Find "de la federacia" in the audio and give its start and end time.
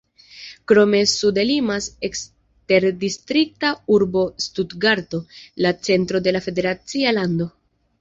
6.29-7.19